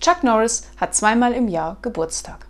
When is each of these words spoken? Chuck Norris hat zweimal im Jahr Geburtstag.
Chuck 0.00 0.22
Norris 0.22 0.66
hat 0.76 0.94
zweimal 0.94 1.32
im 1.32 1.48
Jahr 1.48 1.76
Geburtstag. 1.82 2.47